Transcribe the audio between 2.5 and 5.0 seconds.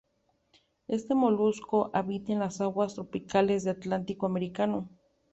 aguas tropicales del Atlántico americano.